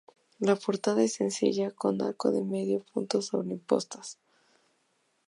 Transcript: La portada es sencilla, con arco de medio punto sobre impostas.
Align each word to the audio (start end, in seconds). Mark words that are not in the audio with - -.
La 0.39 0.55
portada 0.55 1.03
es 1.03 1.13
sencilla, 1.13 1.69
con 1.69 2.01
arco 2.01 2.31
de 2.31 2.41
medio 2.41 2.79
punto 2.91 3.21
sobre 3.21 3.51
impostas. 3.51 4.17